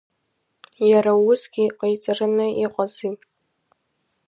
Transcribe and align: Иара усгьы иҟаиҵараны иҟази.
Иара 0.89 1.11
усгьы 1.27 1.61
иҟаиҵараны 1.67 2.45
иҟази. 2.63 3.11